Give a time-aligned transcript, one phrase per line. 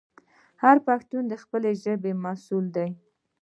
[0.63, 2.89] هر پښتون د خپلې ژبې مسوول دی.